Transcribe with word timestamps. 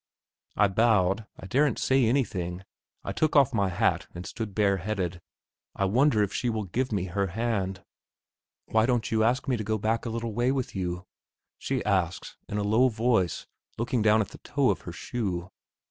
I 0.55 0.67
bowed; 0.67 1.27
I 1.37 1.45
daren't 1.45 1.77
say 1.77 2.07
anything; 2.07 2.63
I 3.03 3.11
took 3.11 3.35
off 3.35 3.53
my 3.53 3.69
hat 3.69 4.07
and 4.15 4.25
stood 4.25 4.55
bareheaded. 4.55 5.21
I 5.75 5.85
wonder 5.85 6.23
if 6.23 6.33
she 6.33 6.49
will 6.49 6.63
give 6.63 6.91
me 6.91 7.03
her 7.03 7.27
hand. 7.27 7.83
"Why 8.65 8.87
don't 8.87 9.11
you 9.11 9.23
ask 9.23 9.47
me 9.47 9.57
to 9.57 9.63
go 9.63 9.77
back 9.77 10.07
a 10.07 10.09
little 10.09 10.33
way 10.33 10.51
with 10.51 10.73
you?" 10.75 11.05
she 11.59 11.85
asks, 11.85 12.35
in 12.49 12.57
a 12.57 12.63
low 12.63 12.87
voice, 12.89 13.45
looking 13.77 14.01
down 14.01 14.21
at 14.21 14.29
the 14.29 14.39
toe 14.39 14.71
of 14.71 14.81
her 14.89 14.91
shoe. 14.91 15.51